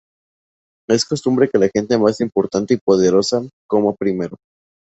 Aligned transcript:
Es 0.89 1.05
costumbre 1.05 1.47
que 1.47 1.59
la 1.59 1.69
gente 1.71 1.95
más 1.95 2.21
importante 2.21 2.73
y 2.73 2.77
poderosa 2.77 3.43
coma 3.67 3.93
primero. 3.93 4.35